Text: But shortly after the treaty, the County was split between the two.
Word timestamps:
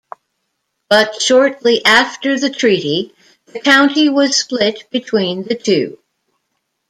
But 0.89 1.21
shortly 1.21 1.85
after 1.85 2.39
the 2.39 2.49
treaty, 2.49 3.13
the 3.45 3.59
County 3.59 4.09
was 4.09 4.35
split 4.35 4.89
between 4.89 5.43
the 5.43 5.53
two. 5.53 5.99